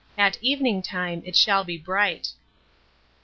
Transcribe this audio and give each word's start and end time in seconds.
"AT 0.17 0.39
EVENING 0.41 0.81
TIME 0.81 1.21
IT 1.27 1.35
SHALL 1.35 1.63
BE 1.63 1.77
BRIGHT." 1.77 2.31